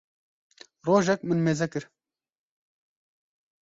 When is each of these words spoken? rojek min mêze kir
rojek 0.85 1.21
min 1.27 1.39
mêze 1.49 1.67
kir 1.77 1.85